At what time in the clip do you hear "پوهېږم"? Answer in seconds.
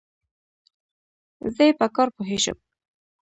2.15-2.57